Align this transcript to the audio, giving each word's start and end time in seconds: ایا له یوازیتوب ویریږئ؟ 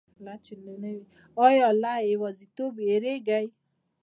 ایا 1.47 1.67
له 1.81 1.93
یوازیتوب 2.11 2.73
ویریږئ؟ 2.79 3.45